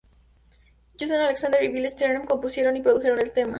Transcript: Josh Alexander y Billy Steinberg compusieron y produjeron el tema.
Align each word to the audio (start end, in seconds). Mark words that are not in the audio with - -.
Josh 0.99 1.11
Alexander 1.11 1.61
y 1.63 1.67
Billy 1.67 1.87
Steinberg 1.87 2.27
compusieron 2.27 2.75
y 2.75 2.81
produjeron 2.81 3.19
el 3.21 3.31
tema. 3.31 3.49